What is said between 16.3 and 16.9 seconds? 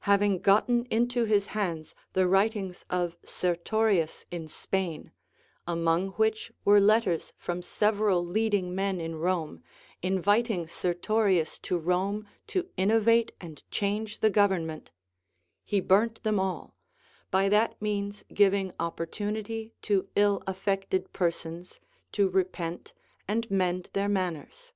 all,